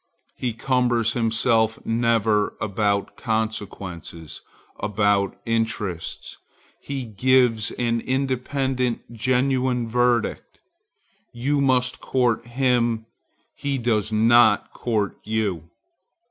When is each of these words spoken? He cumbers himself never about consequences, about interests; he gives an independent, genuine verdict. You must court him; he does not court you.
He 0.35 0.53
cumbers 0.53 1.13
himself 1.13 1.77
never 1.85 2.55
about 2.59 3.15
consequences, 3.17 4.41
about 4.79 5.39
interests; 5.45 6.39
he 6.79 7.03
gives 7.03 7.69
an 7.77 7.99
independent, 8.01 9.13
genuine 9.13 9.85
verdict. 9.87 10.57
You 11.31 11.61
must 11.61 11.99
court 11.99 12.47
him; 12.47 13.05
he 13.53 13.77
does 13.77 14.11
not 14.11 14.73
court 14.73 15.19
you. 15.23 15.69